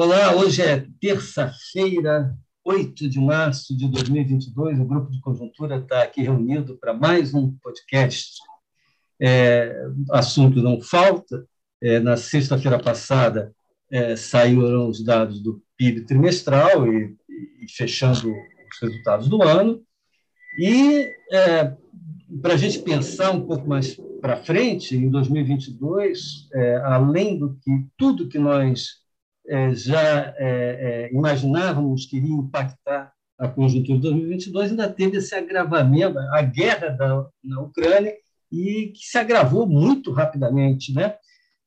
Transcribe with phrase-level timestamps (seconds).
[0.00, 2.32] Olá, hoje é terça-feira,
[2.64, 4.78] 8 de março de 2022.
[4.78, 8.36] O Grupo de Conjuntura está aqui reunido para mais um podcast.
[9.20, 9.76] É,
[10.12, 11.44] assunto não falta.
[11.82, 13.52] É, na sexta-feira passada
[13.90, 17.16] é, saíram os dados do PIB trimestral e,
[17.64, 19.82] e fechando os resultados do ano.
[20.60, 21.76] E é,
[22.40, 27.84] para a gente pensar um pouco mais para frente, em 2022, é, além do que
[27.96, 29.07] tudo que nós
[29.74, 36.18] já é, é, imaginávamos que iria impactar a conjuntura de 2022, ainda teve esse agravamento,
[36.18, 38.14] a guerra da, na Ucrânia,
[38.50, 40.92] e que se agravou muito rapidamente.
[40.92, 41.14] Né?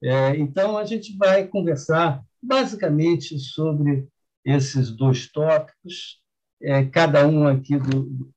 [0.04, 4.08] É, então, a gente vai conversar basicamente sobre
[4.44, 6.20] esses dois tópicos,
[6.62, 8.32] é, cada um aqui do,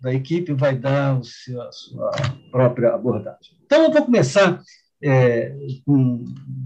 [0.00, 2.10] da equipe vai dar a sua
[2.50, 3.56] própria abordagem.
[3.64, 4.60] Então, eu vou começar
[5.02, 6.24] é, um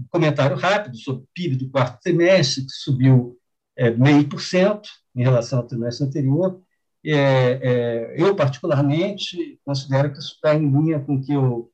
[0.09, 3.37] comentário rápido sobre o PIB do quarto trimestre, que subiu
[3.75, 6.61] é, meio por cento em relação ao trimestre anterior.
[7.05, 11.71] É, é, eu, particularmente, considero que isso está em linha com o que, eu,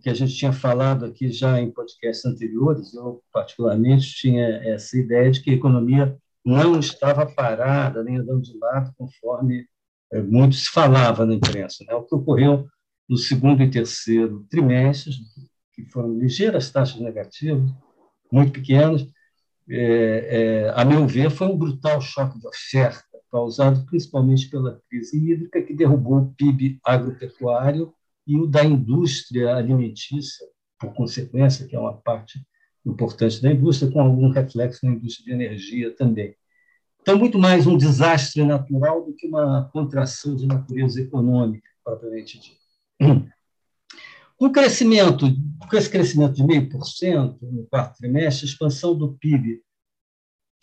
[0.00, 2.94] que a gente tinha falado aqui já em podcasts anteriores.
[2.94, 8.56] Eu, particularmente, tinha essa ideia de que a economia não estava parada, nem andando de
[8.58, 9.66] lado, conforme
[10.12, 11.84] é, muito se falava na imprensa.
[11.86, 11.94] Né?
[11.94, 12.66] O que ocorreu
[13.08, 15.16] no segundo e terceiro trimestres
[15.72, 17.70] que foram ligeiras taxas negativas,
[18.30, 19.06] muito pequenas,
[19.68, 25.16] é, é, a meu ver, foi um brutal choque de oferta, causado principalmente pela crise
[25.16, 27.92] hídrica, que derrubou o PIB agropecuário
[28.26, 30.46] e o da indústria alimentícia,
[30.78, 32.40] por consequência, que é uma parte
[32.84, 36.34] importante da indústria, com algum reflexo na indústria de energia também.
[37.00, 43.31] Então, muito mais um desastre natural do que uma contração de natureza econômica, propriamente dita.
[44.42, 45.26] O crescimento,
[45.70, 49.62] com esse crescimento de 0,5% no quarto trimestre, a expansão do PIB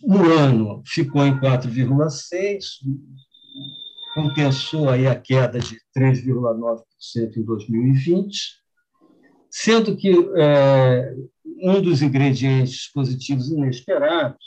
[0.02, 2.60] no ano ficou em 4,6%,
[4.14, 8.38] compensou aí a queda de 3,9% em 2020,
[9.50, 11.16] sendo que é,
[11.62, 14.46] um dos ingredientes positivos inesperados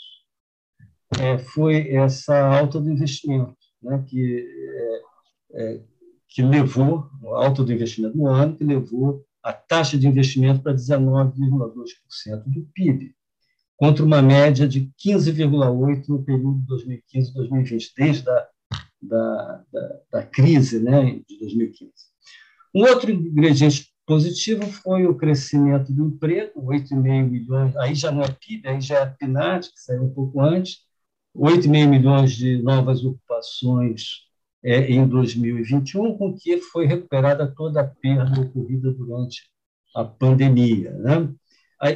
[1.18, 4.46] é, foi essa alta do investimento, né, que
[5.54, 5.91] é, é
[6.34, 10.74] que levou, a alta do investimento no ano, que levou a taxa de investimento para
[10.74, 13.14] 19,2% do PIB,
[13.76, 18.48] contra uma média de 15,8% no período 2015-2020, desde a
[19.02, 21.92] da, da, da, crise né, de 2015.
[22.72, 28.28] Um outro ingrediente positivo foi o crescimento do emprego, 8,5 milhões, aí já não é
[28.28, 30.78] PIB, aí já é PNAD, que saiu um pouco antes,
[31.36, 34.31] 8,5 milhões de novas ocupações
[34.64, 39.50] é, em 2021, com que foi recuperada toda a perda ocorrida durante
[39.94, 40.92] a pandemia.
[40.92, 41.28] Né?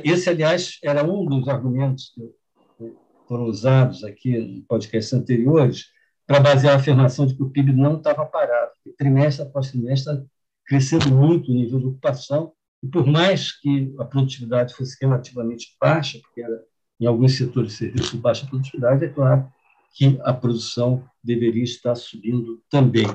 [0.05, 2.93] Esse, aliás, era um dos argumentos que
[3.29, 5.87] foram usados aqui em podcasts anteriores
[6.27, 8.73] para basear a afirmação de que o PIB não estava parado.
[8.99, 10.25] Trimestre após trimestre,
[10.67, 16.19] crescendo muito o nível de ocupação, e por mais que a produtividade fosse relativamente baixa,
[16.21, 16.61] porque era
[16.99, 19.49] em alguns setores de serviço baixa produtividade, é claro
[19.97, 23.07] que a produção deveria estar subindo também.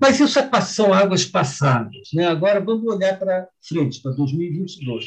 [0.00, 2.08] Mas isso é, são águas passadas.
[2.12, 2.26] Né?
[2.26, 5.06] Agora vamos olhar para frente, para 2022.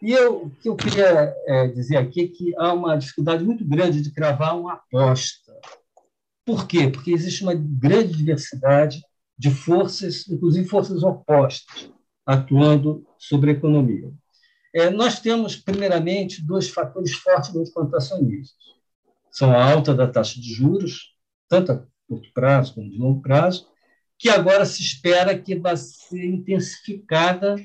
[0.00, 3.64] E eu, o que eu queria é, dizer aqui é que há uma dificuldade muito
[3.66, 5.52] grande de cravar uma aposta.
[6.46, 6.88] Por quê?
[6.88, 9.02] Porque existe uma grande diversidade
[9.36, 11.90] de forças, inclusive forças opostas,
[12.24, 14.12] atuando sobre a economia.
[14.72, 18.79] É, nós temos, primeiramente, dois fatores fortemente contracionistas
[19.30, 21.14] são a alta da taxa de juros,
[21.48, 23.68] tanto a curto prazo como de longo prazo,
[24.18, 27.56] que agora se espera que vai ser intensificada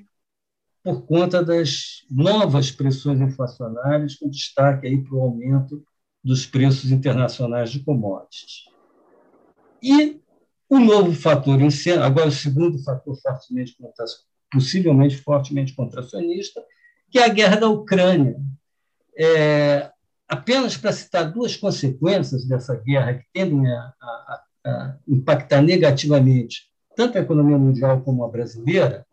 [0.83, 5.83] por conta das novas pressões inflacionárias, com destaque aí para o aumento
[6.23, 8.65] dos preços internacionais de commodities.
[9.81, 10.21] E
[10.69, 11.59] o novo fator,
[12.01, 13.75] agora o segundo fator fortemente
[14.51, 16.63] possivelmente fortemente contracionista,
[17.09, 18.35] que é a guerra da Ucrânia.
[19.17, 19.91] É,
[20.27, 27.17] apenas para citar duas consequências dessa guerra que tendem a, a, a impactar negativamente tanto
[27.17, 29.05] a economia mundial como a brasileira,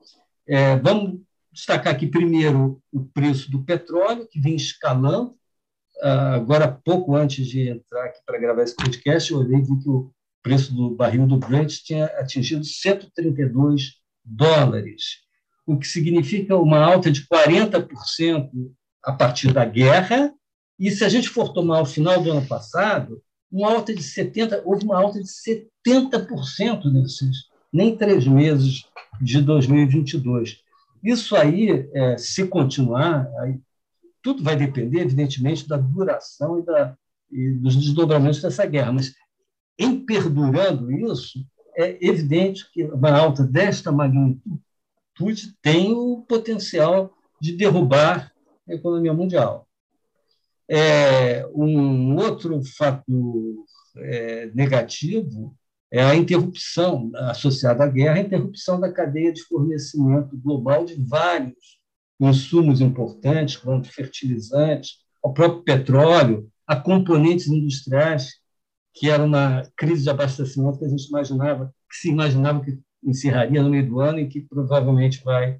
[0.47, 1.20] é, vamos
[1.53, 5.35] destacar aqui primeiro o preço do petróleo, que vem escalando.
[6.00, 9.79] Ah, agora, pouco antes de entrar aqui para gravar esse podcast, eu olhei e vi
[9.82, 10.11] que o
[10.43, 15.19] preço do barril do Brent tinha atingido 132 dólares,
[15.67, 18.50] o que significa uma alta de 40%
[19.05, 20.32] a partir da guerra
[20.79, 24.63] e se a gente for tomar o final do ano passado, uma alta de 70,
[24.65, 28.85] houve uma alta de 70% nesses nem três meses
[29.21, 30.59] de 2022.
[31.03, 33.59] Isso aí, é, se continuar, aí,
[34.23, 36.97] tudo vai depender, evidentemente, da duração e, da,
[37.31, 39.15] e dos desdobramentos dessa guerra, mas
[39.79, 41.45] em perdurando isso,
[41.77, 48.33] é evidente que uma alta desta magnitude tem o potencial de derrubar
[48.69, 49.67] a economia mundial.
[50.75, 53.67] É, um outro fator
[53.99, 55.55] é, negativo
[55.91, 61.79] é a interrupção associada à guerra, a interrupção da cadeia de fornecimento global de vários
[62.19, 68.31] insumos importantes, como fertilizantes, o próprio petróleo, a componentes industriais,
[68.95, 73.63] que era uma crise de abastecimento que a gente imaginava, que se imaginava que encerraria
[73.63, 75.59] no meio do ano e que provavelmente vai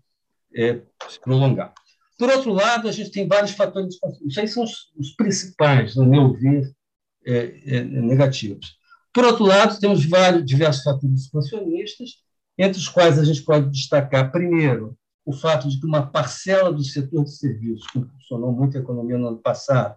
[0.57, 1.75] é, se prolongar.
[2.23, 5.97] Por outro lado, a gente tem vários fatores de Isso aí são os, os principais,
[5.97, 6.73] no meu ver,
[7.27, 8.79] é, é, negativos.
[9.13, 12.11] Por outro lado, temos vários diversos fatores expansionistas,
[12.57, 16.85] entre os quais a gente pode destacar, primeiro, o fato de que uma parcela do
[16.85, 19.97] setor de serviços, que funcionou muito a economia no ano passado,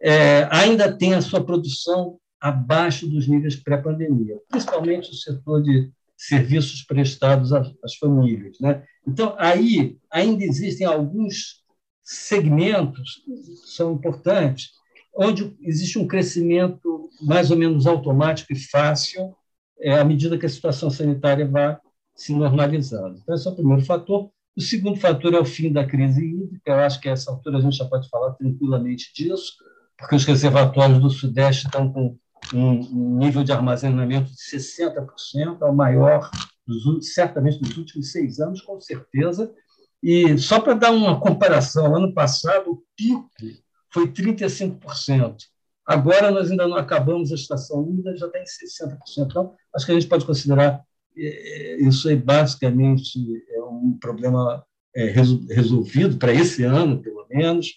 [0.00, 6.82] é, ainda tem a sua produção abaixo dos níveis pré-pandemia, principalmente o setor de serviços
[6.82, 8.58] prestados às, famílias.
[8.60, 8.84] Né?
[9.08, 11.64] Então, aí ainda existem alguns
[12.04, 14.72] segmentos que são importantes,
[15.16, 19.34] onde existe um crescimento mais ou menos automático e fácil
[19.80, 21.78] é, à medida que a situação sanitária vai
[22.14, 23.18] se normalizando.
[23.22, 24.30] Então, esse é o primeiro fator.
[24.54, 26.70] O segundo fator é o fim da crise hídrica.
[26.70, 29.54] Eu acho que a essa altura a gente já pode falar tranquilamente disso,
[29.96, 32.18] porque os reservatórios do Sudeste estão com
[32.54, 36.30] um nível de armazenamento de 60%, é o maior,
[36.66, 39.52] dos, certamente, dos últimos seis anos, com certeza.
[40.02, 43.28] E só para dar uma comparação, ano passado o pico
[43.92, 45.36] foi 35%.
[45.86, 48.96] Agora nós ainda não acabamos a estação úmida, já está em 60%.
[49.26, 50.82] Então, acho que a gente pode considerar
[51.16, 53.18] é, é, isso aí basicamente
[53.50, 54.64] é um problema
[55.48, 57.68] resolvido para esse ano, pelo menos.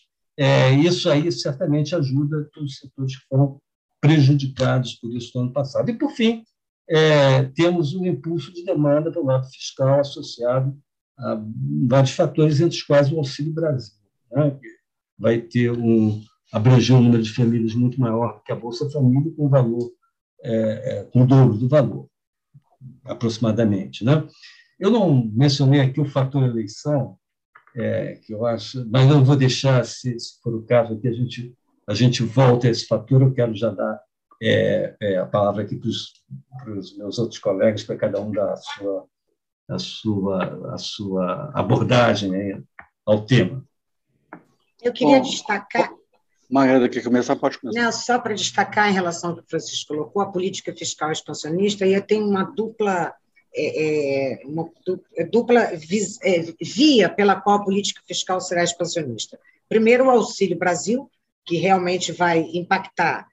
[0.83, 3.61] Isso aí certamente ajuda todos os setores que foram
[4.03, 5.89] prejudicados por isso no ano passado.
[5.89, 6.43] E, por fim,
[6.89, 10.77] é, temos um impulso de demanda pelo lado fiscal associado
[11.17, 11.41] a
[11.87, 13.95] vários fatores, entre os quais o Auxílio Brasil,
[14.29, 14.67] né, que
[15.17, 16.21] vai ter um
[16.51, 19.89] abranger um número de famílias muito maior que a Bolsa Família, com valor
[20.43, 22.09] é, é, com o dobro do valor,
[23.05, 24.03] aproximadamente.
[24.03, 24.27] Né?
[24.77, 27.17] Eu não mencionei aqui o fator eleição,
[27.73, 31.13] é, que eu acho, mas não vou deixar, se, se for o caso aqui, a
[31.13, 31.55] gente
[31.87, 33.21] a gente volta a esse fator.
[33.21, 34.01] Eu quero já dar
[34.41, 38.57] é, é, a palavra aqui para os meus outros colegas, para cada um dar a
[38.57, 39.07] sua,
[39.69, 42.63] a sua, a sua abordagem né,
[43.05, 43.63] ao tema.
[44.81, 45.89] Eu queria Bom, destacar.
[46.49, 47.35] Margarida, quer começar?
[47.35, 47.81] Pode começar.
[47.81, 51.85] Não, só para destacar em relação ao que o Francisco colocou, a política fiscal expansionista,
[51.85, 53.13] e tem uma dupla
[53.55, 54.69] é, é uma
[55.31, 55.79] dupla é,
[56.61, 59.39] via pela qual a política fiscal será expansionista.
[59.69, 61.09] Primeiro, o Auxílio Brasil,
[61.45, 63.27] que realmente vai impactar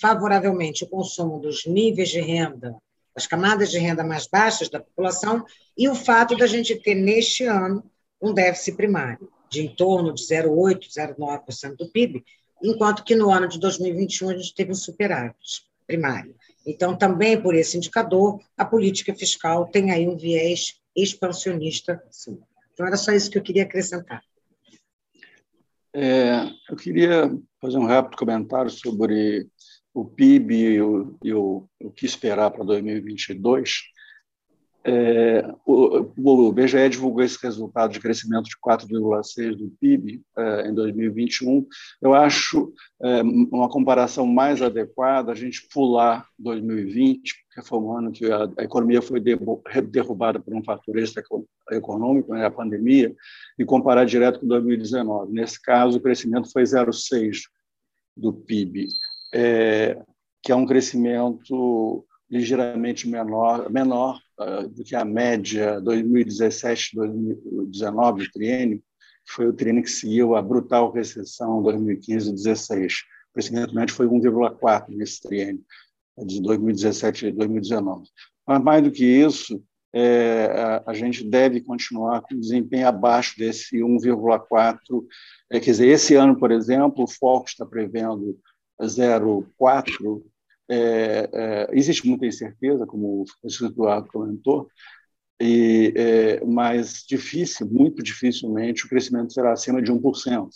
[0.00, 2.76] favoravelmente o consumo dos níveis de renda,
[3.14, 5.44] das camadas de renda mais baixas da população,
[5.76, 7.84] e o fato da gente ter, neste ano,
[8.20, 12.24] um déficit primário de em torno de 0,8%, 0,9% do PIB,
[12.62, 16.36] enquanto que no ano de 2021 a gente teve um superávit primário.
[16.64, 22.38] Então, também por esse indicador, a política fiscal tem aí um viés expansionista, sim.
[22.72, 24.22] Então, era só isso que eu queria acrescentar.
[25.94, 29.48] É, eu queria fazer um rápido comentário sobre
[29.92, 33.82] o PIB e o, e o, o que esperar para 2022.
[34.82, 40.74] É, o, o, BGE divulgou esse resultado de crescimento de 4,6% do PIB é, em
[40.74, 41.66] 2021.
[42.00, 42.72] Eu acho
[43.02, 48.48] é, uma comparação mais adequada a gente pular 2020, porque foi um ano que a,
[48.56, 53.14] a economia foi derrubada por um fator extra-econômico, né, a pandemia,
[53.58, 55.30] e comparar direto com 2019.
[55.30, 57.42] Nesse caso, o crescimento foi 0,6%
[58.16, 58.88] do PIB,
[59.34, 60.02] é,
[60.42, 64.18] que é um crescimento ligeiramente menor, menor
[64.72, 68.82] do que a média 2017-2019 do triênio,
[69.28, 72.94] foi o triênio que seguiu a brutal recessão 2015-16.
[73.34, 75.62] O médio foi 1,4 nesse triênio,
[76.18, 78.08] de 2017 e 2019.
[78.46, 83.78] Mas, mais do que isso, é, a, a, gente deve continuar com desempenho abaixo desse
[83.78, 84.78] 1,4.
[85.50, 88.38] É, quer dizer, esse ano, por exemplo, o foco está prevendo
[88.80, 90.22] 0,4
[90.70, 94.68] é, é, existe muita incerteza, como o Eduardo comentou,
[95.40, 100.48] e, é, mas difícil, muito dificilmente, o crescimento será acima de 1%.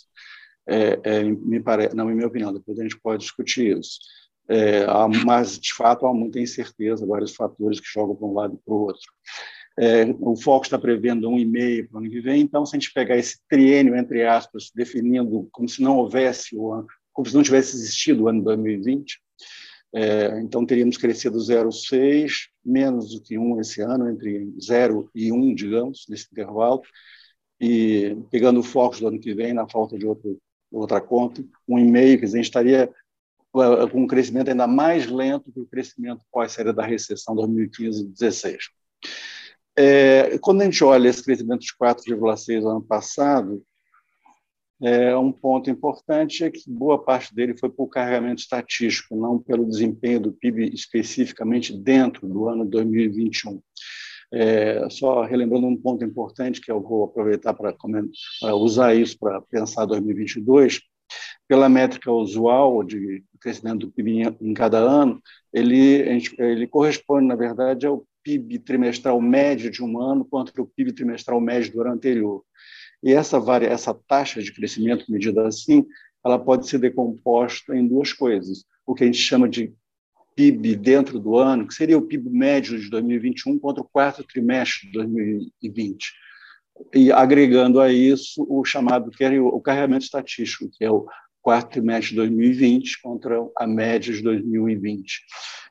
[0.67, 1.87] É, é, me pare...
[1.87, 3.99] Em minha opinião, depois a gente pode discutir isso.
[4.47, 8.55] É, há, mas, de fato, há muita incerteza, vários fatores que jogam para um lado
[8.55, 9.11] e para o outro.
[9.77, 12.93] É, o Foco está prevendo 1,5 para o ano que vem, então, se a gente
[12.93, 17.43] pegar esse triênio, entre aspas, definindo como se não houvesse o ano, como se não
[17.43, 19.19] tivesse existido o ano 2020,
[19.95, 25.55] é, então teríamos crescido 0,6, menos do que 1 esse ano, entre 0 e 1,
[25.55, 26.81] digamos, nesse intervalo,
[27.61, 30.37] e pegando o foco do ano que vem, na falta de outro,
[30.69, 32.93] outra conta, 1,5, quer dizer, a gente estaria
[33.53, 38.57] com um crescimento ainda mais lento que o crescimento pós-saída da recessão 2015-16.
[39.77, 43.63] É, quando a gente olha esse crescimento de 4,6 no ano passado,
[44.81, 49.67] é, um ponto importante é que boa parte dele foi por carregamento estatístico, não pelo
[49.67, 53.61] desempenho do PIB especificamente dentro do ano 2021.
[54.33, 57.73] É, só relembrando um ponto importante que eu vou aproveitar para,
[58.55, 60.81] usar isso para pensar 2022,
[61.47, 65.21] pela métrica usual de crescimento do PIB em cada ano,
[65.53, 70.91] ele, ele corresponde, na verdade, ao PIB trimestral médio de um ano contra o PIB
[70.93, 72.43] trimestral médio do ano anterior.
[73.05, 75.85] E essa, essa taxa de crescimento medida assim,
[76.25, 78.65] ela pode ser decomposta em duas coisas.
[78.83, 79.71] O que a gente chama de
[80.35, 84.87] PIB dentro do ano, que seria o PIB médio de 2021 contra o quarto trimestre
[84.87, 86.13] de 2020.
[86.95, 89.11] E agregando a isso o chamado
[89.53, 91.05] o carregamento estatístico, que é o
[91.43, 95.21] quarto trimestre de 2020 contra a média de 2020.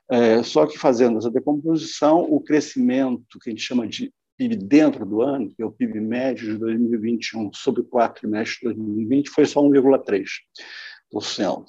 [0.09, 5.05] É, só que fazendo essa decomposição, o crescimento que a gente chama de PIB dentro
[5.05, 9.29] do ano, que é o PIB médio de 2021 sobre o quarto trimestre de 2020,
[9.29, 11.65] foi só 1,3%.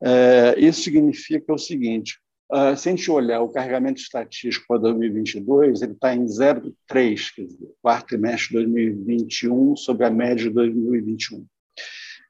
[0.00, 2.18] É, isso significa o seguinte:
[2.52, 7.44] uh, se a gente olhar o carregamento estatístico para 2022, ele está em 0,3, quer
[7.44, 11.44] dizer, quarto trimestre de 2021 sobre a média de 2021.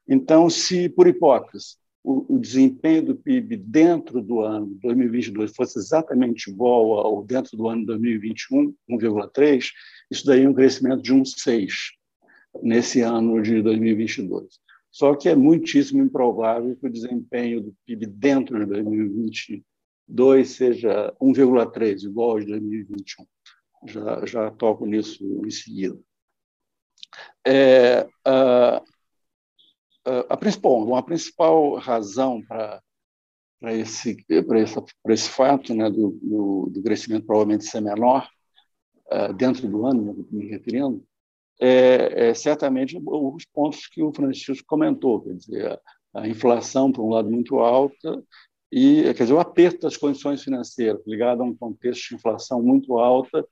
[0.07, 6.49] Então, se, por hipótese, o, o, desempenho do PIB dentro do ano 2022 fosse exatamente
[6.49, 9.65] igual ao dentro do ano 2021, 1,3,
[10.09, 11.71] isso é um crescimento de 1,6
[12.63, 14.59] nesse ano de 2022.
[14.91, 22.03] Só que é muitíssimo improvável que o desempenho do PIB dentro de 2022 seja 1,3,
[22.03, 23.25] igual ao de 2021.
[23.87, 25.97] Já, já toco nisso em seguida.
[27.45, 28.83] É, uh,
[30.29, 32.81] a principal, uma principal razão para
[33.59, 38.27] para esse para esse, para esse fato né do, do, do crescimento provavelmente ser menor
[39.11, 41.03] uh, dentro do ano né, me referindo
[41.61, 45.79] é, é, certamente os pontos que o Francisco comentou quer dizer
[46.13, 48.23] a, a inflação por um lado muito alta
[48.71, 52.97] e quer dizer o aperto das condições financeiras ligado a um contexto de inflação muito
[52.97, 53.45] alta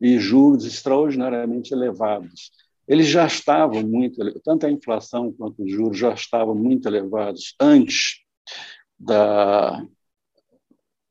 [0.00, 2.50] e juros extraordinariamente elevados
[2.86, 8.20] eles já estavam muito, tanto a inflação quanto os juros já estavam muito elevados antes
[8.98, 9.84] da,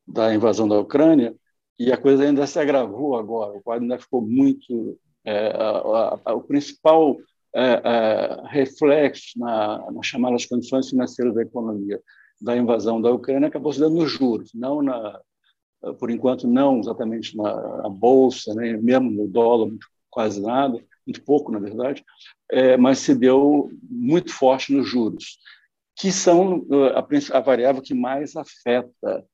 [0.07, 1.35] da invasão da Ucrânia,
[1.79, 4.99] e a coisa ainda se agravou agora, o quadro ainda ficou muito.
[5.23, 7.17] É, a, a, o principal
[7.53, 12.01] é, é, reflexo na, nas chamadas condições financeiras da economia
[12.41, 15.21] da invasão da Ucrânia acabou se dando nos juros, não na,
[15.99, 19.71] por enquanto não exatamente na, na bolsa, nem né, mesmo no dólar,
[20.11, 20.77] quase nada,
[21.07, 22.03] muito pouco, na verdade,
[22.51, 25.39] é, mas se deu muito forte nos juros,
[25.95, 26.65] que são
[26.95, 29.25] a, a variável que mais afeta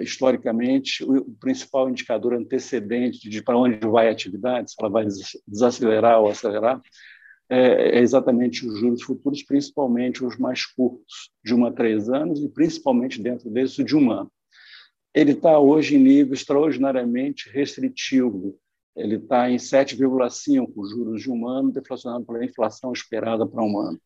[0.00, 5.06] historicamente o, o, principal indicador antecedente de para onde vai a atividade, se ela vai
[5.48, 6.80] desacelerar ou acelerar,
[7.48, 12.40] é, é exatamente os juros futuros, principalmente os mais curtos, de um a três anos,
[12.42, 14.30] e principalmente dentro desse de um ano.
[15.14, 18.58] Ele está hoje em nível extraordinariamente restritivo,
[18.96, 24.00] ele está em 7,5 juros de um ano, deflacionado pela inflação esperada para um ano.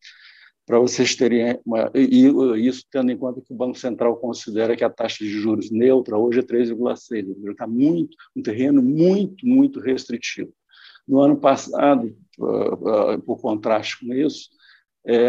[0.65, 2.27] Para vocês terem uma, e
[2.67, 6.17] isso tendo em conta que o Banco Central considera que a taxa de juros neutra
[6.17, 10.53] hoje é 3,6, está muito um terreno muito muito restritivo.
[11.07, 14.49] No ano passado, ah, ah, por contraste com isso,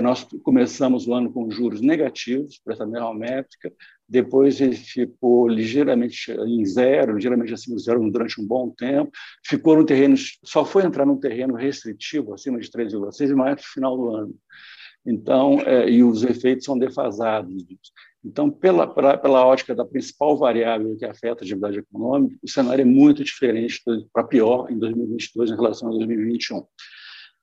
[0.03, 3.73] nós começamos o ano com juros negativos para essa mesma métrica,
[4.11, 9.13] depois ele ficou ligeiramente em zero, ligeiramente acima de zero durante um bom tempo,
[9.47, 13.97] ficou no terreno, só foi entrar num terreno restritivo, acima de 3,6, mais no final
[13.97, 14.35] do ano.
[15.07, 17.65] Então, é, e os efeitos são defasados.
[18.25, 22.83] Então, pela, pela, pela ótica da principal variável que afeta a atividade econômica, o cenário
[22.83, 23.81] é muito diferente
[24.13, 26.67] para pior em 2022 em relação a 2021.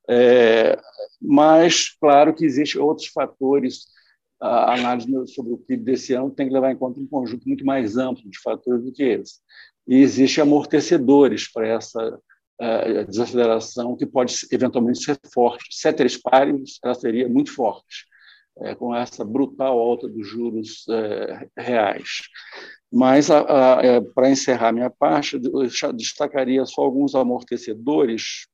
[0.08, 0.78] É,
[1.20, 3.86] mas, claro que existem outros fatores
[4.40, 7.64] a análise sobre o PIB desse ano tem que levar em conta um conjunto muito
[7.64, 9.40] mais amplo de fatores do que esse.
[9.86, 12.20] E existem amortecedores para essa
[12.60, 15.64] uh, desaceleração que pode eventualmente ser forte.
[15.70, 18.06] Ceteris paribus, ela seria muito forte,
[18.60, 22.08] é, com essa brutal alta dos juros é, reais.
[22.92, 28.46] Mas, é, para encerrar minha parte, eu destacaria só alguns amortecedores,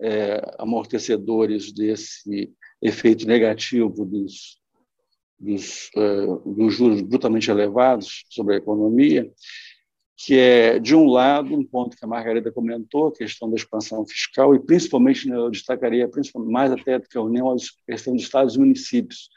[0.00, 2.52] é, amortecedores desse
[2.82, 4.58] efeito negativo dos,
[5.38, 9.30] dos, é, dos juros brutalmente elevados sobre a economia,
[10.16, 14.06] que é, de um lado, um ponto que a Margarida comentou, a questão da expansão
[14.06, 18.14] fiscal, e principalmente, né, eu destacaria principalmente, mais até do que a União, a questão
[18.14, 19.30] dos estados e municípios,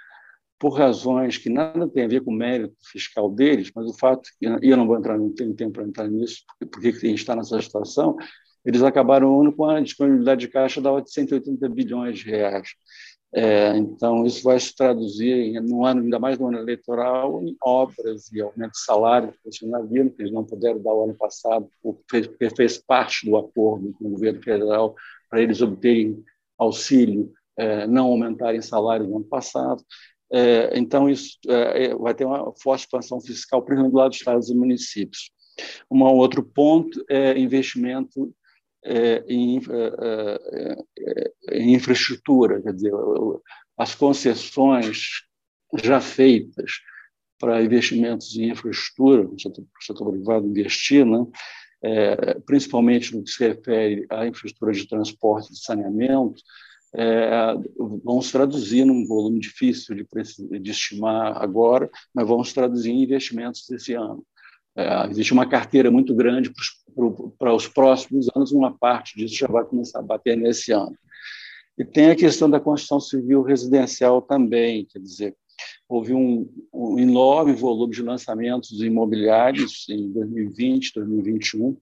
[0.60, 4.30] por razões que nada tem a ver com o mérito fiscal deles, mas o fato,
[4.42, 7.36] e eu não vou entrar, não tenho tempo para entrar nisso, porque a gente está
[7.36, 8.16] nessa situação,
[8.66, 12.70] eles acabaram o ano com a disponibilidade de caixa de 180 bilhões de reais.
[13.36, 18.32] É, então, isso vai se traduzir, no ano, ainda mais no ano eleitoral, em obras
[18.32, 22.50] e aumento de salário do funcionalismo, que eles não puderam dar o ano passado, porque
[22.56, 24.96] fez parte do acordo com o governo federal
[25.28, 26.24] para eles obterem
[26.60, 29.84] auxílio, é, não aumentarem salário no ano passado.
[30.32, 34.20] É, então, isso é, é, vai ter uma forte expansão fiscal, principalmente do lado dos
[34.20, 35.32] estados e municípios.
[35.90, 38.34] Um outro ponto é investimento
[38.84, 42.92] é, em, é, é, em, infraestrutura, quer dizer,
[43.78, 45.24] as concessões
[45.82, 46.72] já feitas
[47.40, 51.26] para investimentos em infraestrutura, o setor, o setor privado investir, né,
[51.82, 56.42] é, principalmente no que se refere à infraestrutura de transporte e saneamento,
[56.96, 57.56] é,
[58.04, 60.06] vão se traduzir num volume difícil de,
[60.60, 64.24] de estimar agora, mas vão se traduzir em investimentos desse ano.
[64.76, 66.52] É, existe uma carteira muito grande
[67.38, 70.98] para os próximos anos, uma parte disso já vai começar a bater nesse ano.
[71.78, 75.36] E tem a questão da construção civil residencial também, quer dizer,
[75.88, 81.78] houve um, um enorme volume de lançamentos imobiliários em 2020, 2021,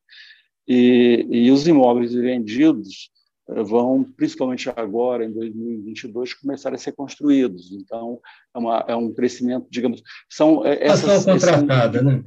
[0.67, 3.09] e, e os imóveis vendidos
[3.49, 7.71] eh, vão, principalmente agora, em 2022, começar a ser construídos.
[7.71, 8.19] Então,
[8.55, 11.25] é, uma, é um crescimento, digamos, são eh, essas...
[11.25, 12.23] contratada, né?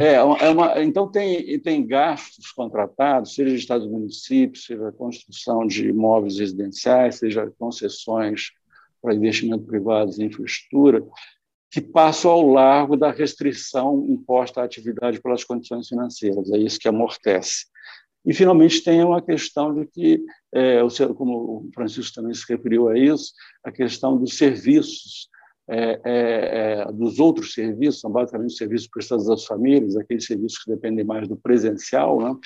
[0.00, 5.66] É, é uma, então tem, tem gastos contratados, seja de estados e municípios, seja construção
[5.66, 8.52] de imóveis residenciais, seja concessões
[9.02, 11.04] para investimento privado em infraestrutura,
[11.70, 16.50] que passam ao largo da restrição imposta à atividade pelas condições financeiras.
[16.50, 17.66] É isso que amortece.
[18.24, 20.78] E, finalmente, tem uma questão de que, é,
[21.14, 25.28] como o Francisco também se referiu a isso, a questão dos serviços
[25.68, 30.62] é, é, é, dos outros serviços, são basicamente os serviços prestados às famílias, aqueles serviços
[30.62, 32.36] que dependem mais do presencial, né?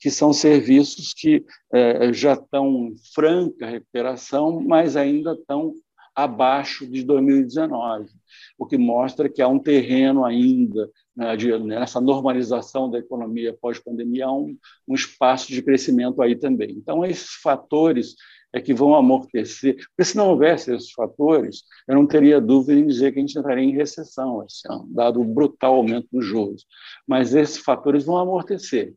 [0.00, 5.74] que são serviços que é, já estão em franca recuperação, mas ainda estão
[6.14, 8.08] abaixo de 2019,
[8.56, 14.26] o que mostra que há um terreno ainda né, de, nessa normalização da economia pós-pandemia,
[14.26, 16.70] há um, um espaço de crescimento aí também.
[16.70, 18.14] Então, esses fatores
[18.54, 19.74] é que vão amortecer.
[19.74, 23.36] Porque se não houvesse esses fatores, eu não teria dúvida em dizer que a gente
[23.36, 26.64] entraria em recessão esse ano, dado o brutal aumento dos juros.
[27.06, 28.94] Mas esses fatores vão amortecer.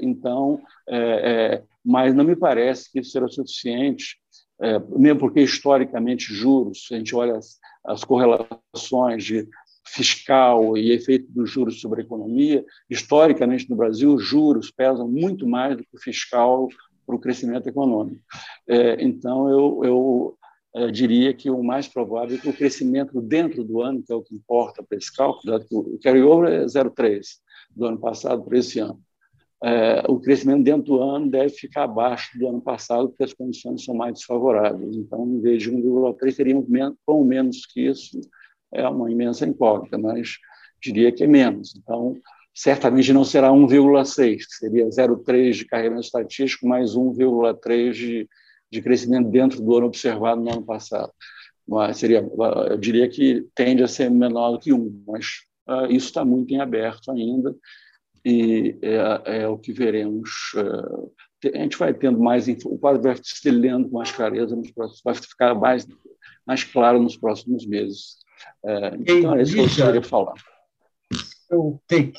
[0.00, 4.16] Então, é, é, mas não me parece que isso será suficiente,
[4.60, 9.46] é, mesmo porque historicamente juros, a gente olha as, as correlações de
[9.84, 15.76] fiscal e efeito dos juros sobre a economia, historicamente no Brasil, juros pesam muito mais
[15.76, 16.68] do que o fiscal
[17.06, 18.20] para o crescimento econômico.
[18.68, 20.38] É, então, eu, eu
[20.74, 24.16] é, diria que o mais provável é que o crescimento dentro do ano, que é
[24.16, 27.24] o que importa para esse cálculo, dado que o carryover é 0,3
[27.74, 29.00] do ano passado para esse ano.
[29.64, 33.84] É, o crescimento dentro do ano deve ficar abaixo do ano passado, porque as condições
[33.84, 34.96] são mais desfavoráveis.
[34.96, 36.66] Então, em vez de 1,3, teríamos
[37.06, 38.20] com menos que isso.
[38.72, 40.36] É uma imensa incógnita, mas
[40.82, 41.74] diria que é menos.
[41.74, 42.16] Então,
[42.56, 48.28] certamente não será 1,6, seria 0,3 de carregamento estatístico mais 1,3 de,
[48.72, 51.12] de crescimento dentro do ano observado no ano passado.
[51.68, 52.26] Mas seria,
[52.70, 56.54] eu diria que tende a ser menor do que 1, mas uh, isso está muito
[56.54, 57.54] em aberto ainda
[58.24, 60.30] e é, é o que veremos.
[60.54, 61.12] Uh,
[61.54, 65.02] a gente vai tendo mais, o quadro vai se lendo com mais clareza nos próximos,
[65.04, 65.86] vai ficar mais,
[66.46, 68.16] mais claro nos próximos meses.
[68.64, 70.34] Uh, então, é isso que eu queria falar.
[71.50, 72.18] Eu take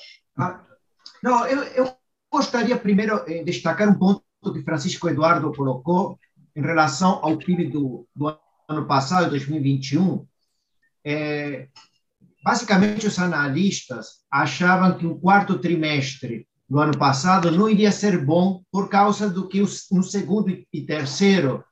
[1.23, 1.97] Não, eu, eu,
[2.31, 4.23] gostaria primeiro de destacar um ponto
[4.53, 6.19] que Francisco Eduardo colocou
[6.55, 10.25] em relação ao PIB do, do ano passado, 2021.
[11.05, 11.67] É,
[12.43, 18.61] basicamente, os analistas achavam que o quarto trimestre do ano passado não iria ser bom
[18.71, 21.63] por causa do que os, no segundo e terceiro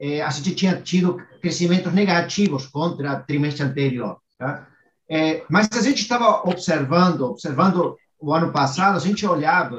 [0.00, 4.18] é, a gente tinha tido crescimentos negativos contra o trimestre anterior.
[4.38, 4.68] Tá?
[5.08, 9.76] É, mas a gente estava observando, observando o ano passado, a gente olhava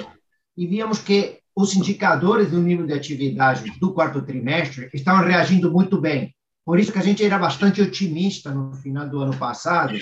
[0.56, 6.00] e víamos que os indicadores do nível de atividade do quarto trimestre estavam reagindo muito
[6.00, 6.34] bem.
[6.64, 9.96] Por isso que a gente era bastante otimista no final do ano passado,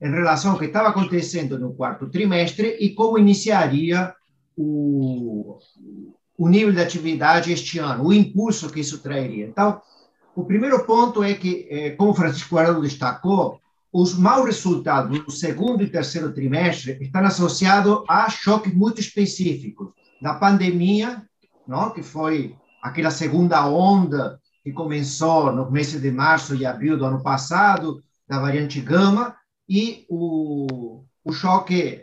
[0.00, 4.14] em relação ao que estava acontecendo no quarto trimestre e como iniciaria
[4.56, 5.58] o,
[6.36, 9.46] o nível de atividade este ano, o impulso que isso traria.
[9.46, 9.80] Então,
[10.36, 13.60] o primeiro ponto é que, eh, como Francisco Arado destacou,
[14.00, 19.88] os maus resultados do segundo e terceiro trimestre estão associados a choques muito específicos
[20.22, 21.26] da pandemia,
[21.66, 21.90] não?
[21.90, 27.20] que foi aquela segunda onda que começou nos meses de março e abril do ano
[27.24, 29.34] passado, da variante gama,
[29.68, 32.00] e o, o choque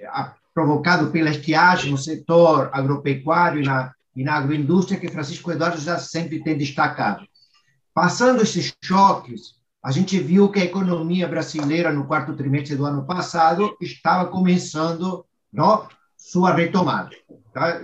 [0.53, 5.97] provocado pela estiagem no setor agropecuário e na, e na agroindústria, que Francisco Eduardo já
[5.97, 7.25] sempre tem destacado.
[7.93, 9.55] Passando esses choques,
[9.85, 15.23] a gente viu que a economia brasileira, no quarto trimestre do ano passado, estava começando
[15.53, 17.11] não, sua retomada.
[17.53, 17.81] Tá?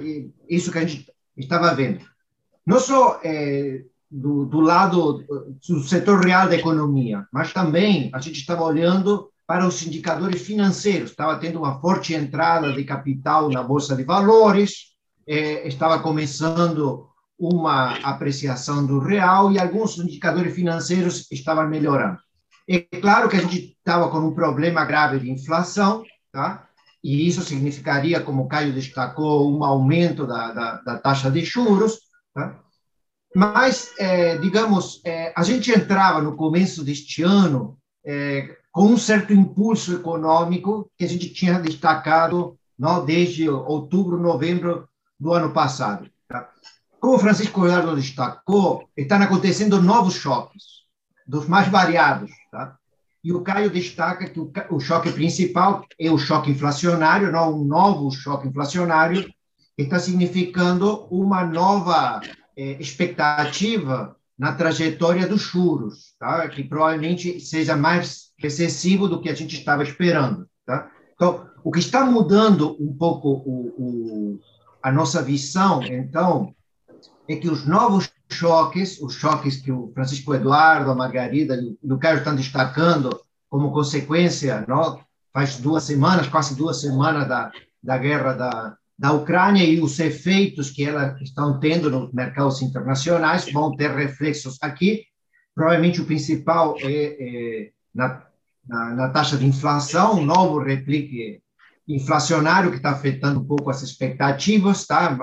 [0.50, 2.04] isso que a gente estava vendo.
[2.66, 5.24] Não só é, do, do lado
[5.70, 11.12] do setor real da economia, mas também a gente estava olhando para os indicadores financeiros.
[11.12, 14.96] Estava tendo uma forte entrada de capital na Bolsa de Valores,
[15.28, 17.11] eh, estava começando
[17.42, 22.20] uma apreciação do real e alguns indicadores financeiros estavam melhorando.
[22.70, 26.68] É claro que a gente estava com um problema grave de inflação, tá?
[27.04, 32.00] e isso significaria, como o Caio destacou, um aumento da, da, da taxa de juros.
[32.34, 32.60] Tá?
[33.36, 37.76] Mas, é, digamos, é, a gente entrava no começo deste ano
[38.06, 44.88] é, com um certo impulso econômico que a gente tinha destacado não, desde outubro, novembro
[45.20, 46.08] do ano passado.
[46.28, 46.50] Tá?
[47.02, 50.64] Como Francisco Leonardo destacou, estão acontecendo novos choques,
[51.26, 52.30] dos mais variados.
[52.52, 52.78] Tá?
[53.24, 57.66] E o Caio destaca que o, o choque principal é o choque inflacionário, não um
[57.66, 59.24] novo choque inflacionário,
[59.76, 62.22] que está significando uma nova
[62.56, 66.48] eh, expectativa na trajetória dos juros, tá?
[66.50, 70.48] que provavelmente seja mais recessivo do que a gente estava esperando.
[70.68, 70.88] Tá?
[71.16, 74.40] Então, o que está mudando um pouco o, o,
[74.84, 76.54] a nossa visão, então,
[77.34, 81.98] é que os novos choques, os choques que o Francisco Eduardo, a Margarida e o
[81.98, 83.10] Caio estão destacando
[83.50, 85.00] como consequência, não?
[85.34, 90.70] faz duas semanas, quase duas semanas da, da guerra da, da Ucrânia e os efeitos
[90.70, 95.04] que elas estão tendo nos mercados internacionais vão ter reflexos aqui.
[95.56, 98.24] Provavelmente o principal é, é na,
[98.68, 101.42] na, na, taxa de inflação, um novo replique
[101.88, 105.18] inflacionário que está afetando um pouco as expectativas, tá?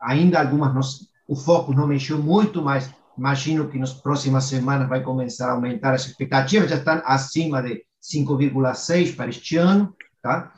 [0.00, 5.48] Ainda algumas o foco não mexeu muito, mas imagino que nas próximas semanas vai começar
[5.48, 10.52] a aumentar as expectativas, já estão acima de 5,6 para este ano, tá?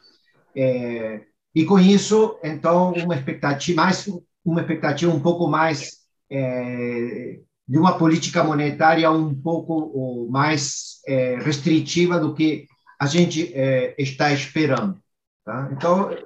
[0.57, 1.21] É,
[1.55, 4.09] e com isso, então, uma expectativa mais
[4.43, 5.99] uma expectativa um pouco mais
[6.31, 12.67] é, de uma política monetária um pouco mais é, restritiva do que
[12.99, 14.99] a gente é, está esperando.
[15.45, 15.69] Tá?
[15.71, 16.17] Então,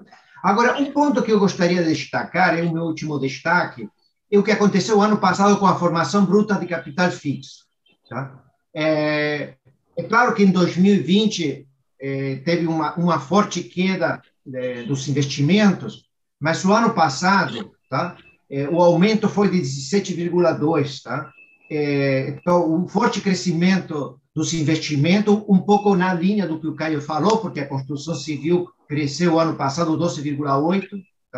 [0.40, 3.88] agora, um ponto que eu gostaria de destacar, é o meu último destaque,
[4.32, 7.64] o que aconteceu ano passado com a formação bruta de capital fixo.
[8.08, 8.42] Tá?
[8.74, 9.54] É,
[9.96, 11.66] é claro que em 2020
[12.00, 14.20] é, teve uma, uma forte queda
[14.54, 16.04] é, dos investimentos,
[16.40, 18.16] mas o ano passado, tá?
[18.48, 21.32] É, o aumento foi de 17,2, tá?
[21.70, 27.00] É, então, um forte crescimento dos investimentos, um pouco na linha do que o Caio
[27.00, 30.86] falou, porque a construção civil cresceu ano passado 12,8,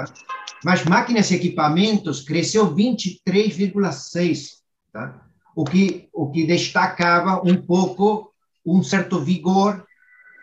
[0.04, 0.12] tá?
[0.64, 4.58] mas máquinas e equipamentos cresceu 23,6,
[4.92, 5.20] tá?
[5.54, 8.32] o, que, o que destacava um pouco
[8.64, 9.84] um certo vigor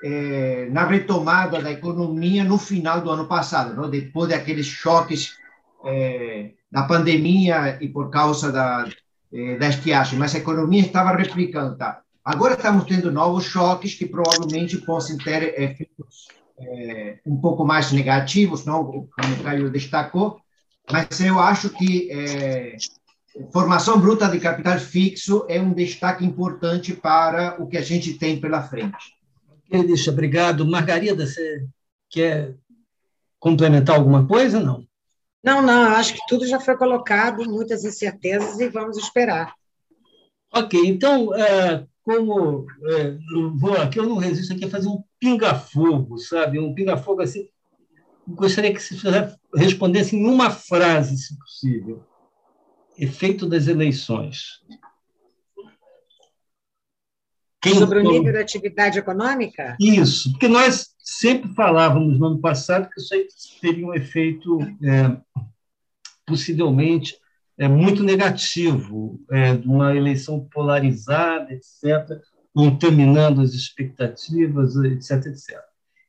[0.04, 3.89] é, na retomada da economia no final do ano passado, não?
[3.89, 5.38] depois daqueles choques
[5.86, 8.88] é, da pandemia e por causa da,
[9.32, 11.78] é, da estiagem, mas a economia estava replicando.
[11.78, 12.02] Tá?
[12.24, 16.28] Agora estamos tendo novos choques que provavelmente possam ter efeitos
[16.60, 18.86] é, um pouco mais negativos, não?
[18.86, 20.39] como o Caio destacou,
[20.91, 22.78] mas eu acho que é,
[23.52, 28.39] formação bruta de capital fixo é um destaque importante para o que a gente tem
[28.39, 29.15] pela frente.
[29.70, 30.65] Deixa, obrigado.
[30.65, 31.65] Margarida, você
[32.10, 32.56] quer
[33.39, 34.60] complementar alguma coisa?
[34.60, 34.86] Não.
[35.44, 39.54] Não, não, acho que tudo já foi colocado, muitas incertezas e vamos esperar.
[40.52, 43.18] Ok, então, é, como é,
[43.56, 46.60] vou aqui, eu não resisto aqui a fazer um pinga-fogo, sabe?
[46.60, 47.50] Um pinga-fogo assim.
[48.28, 48.96] Gostaria que você
[49.56, 52.04] respondesse em uma frase, se possível.
[52.98, 54.62] Efeito das eleições.
[57.60, 59.76] Quem Sobre o nível da atividade econômica?
[59.80, 63.28] Isso, porque nós sempre falávamos no ano passado que isso aí
[63.60, 65.18] teria um efeito é,
[66.24, 67.18] possivelmente
[67.58, 72.22] é, muito negativo, é, uma eleição polarizada, etc.
[72.54, 75.60] contaminando as expectativas, etc, etc.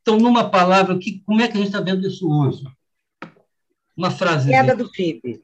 [0.02, 2.64] Então, numa palavra, que, como é que a gente está vendo isso hoje?
[3.96, 4.50] Uma frase.
[4.50, 5.42] Queda do PIB.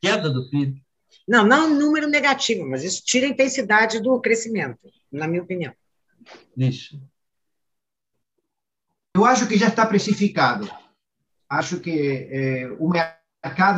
[0.00, 0.82] Queda do PIB.
[1.26, 4.78] Não, não um número negativo, mas isso tira a intensidade do crescimento,
[5.10, 5.72] na minha opinião.
[6.56, 7.00] Isso.
[9.14, 10.70] Eu acho que já está precificado.
[11.48, 13.13] Acho que é, o mercado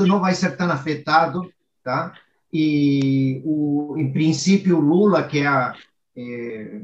[0.07, 1.51] não vai ser tão afetado,
[1.83, 2.13] tá?
[2.53, 5.75] E, o, em princípio, o Lula, que é, a,
[6.17, 6.81] é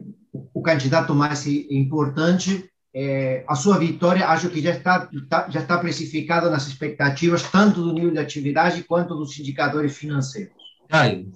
[0.52, 5.78] o candidato mais importante, é, a sua vitória acho que já está, tá, já está
[5.78, 10.54] precificada nas expectativas tanto do nível de atividade quanto dos indicadores financeiros.
[10.88, 11.32] Caio.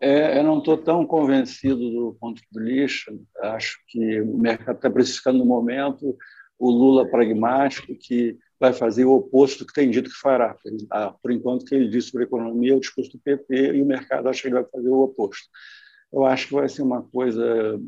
[0.00, 3.12] É, eu não estou tão convencido do ponto de vista.
[3.42, 6.16] Acho que o mercado está precificando no momento
[6.58, 10.56] o Lula pragmático que vai fazer o oposto do que tem dito que fará.
[10.90, 14.28] Ah, por enquanto, que ele disse sobre economia o discurso do PT e o mercado
[14.28, 15.48] acha que ele vai fazer o oposto.
[16.12, 17.78] Eu acho que vai ser uma coisa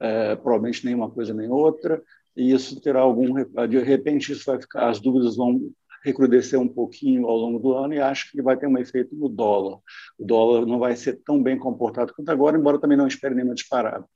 [0.00, 2.02] é, provavelmente nem uma coisa nem outra,
[2.36, 3.34] e isso terá algum.
[3.68, 5.60] De repente, isso vai ficar, as dúvidas vão
[6.02, 9.28] recrudescer um pouquinho ao longo do ano e acho que vai ter um efeito no
[9.28, 9.78] dólar.
[10.18, 13.54] O dólar não vai ser tão bem comportado quanto agora, embora também não espere nenhuma
[13.54, 14.06] disparada.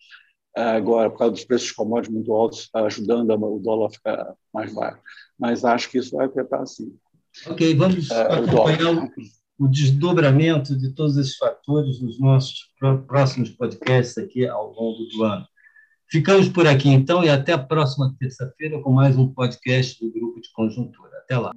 [0.57, 4.35] Agora, por causa dos preços de commodities muito altos, está ajudando o dólar a ficar
[4.53, 5.01] mais baixo.
[5.39, 6.97] Mas acho que isso vai afetar sim.
[7.47, 9.11] Ok, vamos é, acompanhar o,
[9.59, 12.73] o desdobramento de todos esses fatores nos nossos
[13.09, 15.47] próximos podcasts aqui ao longo do ano.
[16.09, 20.41] Ficamos por aqui, então, e até a próxima terça-feira com mais um podcast do Grupo
[20.41, 21.11] de Conjuntura.
[21.25, 21.53] Até lá.